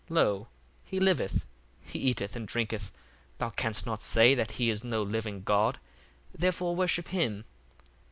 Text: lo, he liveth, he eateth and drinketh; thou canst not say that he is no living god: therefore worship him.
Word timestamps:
lo, 0.09 0.47
he 0.83 0.99
liveth, 0.99 1.45
he 1.85 1.99
eateth 1.99 2.35
and 2.35 2.47
drinketh; 2.47 2.91
thou 3.37 3.51
canst 3.51 3.85
not 3.85 4.01
say 4.01 4.33
that 4.33 4.53
he 4.53 4.71
is 4.71 4.83
no 4.83 5.03
living 5.03 5.43
god: 5.43 5.77
therefore 6.35 6.75
worship 6.75 7.09
him. 7.09 7.45